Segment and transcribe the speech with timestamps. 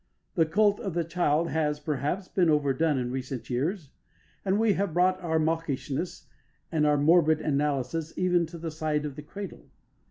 [0.33, 3.91] The cult of the child has, perhaps, been overdone in recent years,
[4.43, 6.25] and we have brought our mawkishness
[6.71, 9.69] and our morbid analysis even to the side of the cradle.